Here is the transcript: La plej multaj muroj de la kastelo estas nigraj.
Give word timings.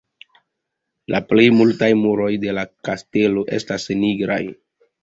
La 1.15 1.19
plej 1.33 1.45
multaj 1.59 1.91
muroj 2.01 2.33
de 2.47 2.59
la 2.61 2.65
kastelo 2.91 3.47
estas 3.61 3.89
nigraj. 4.05 4.43